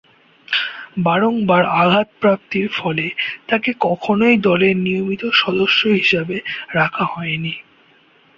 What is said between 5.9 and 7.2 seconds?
হিসেবে রাখা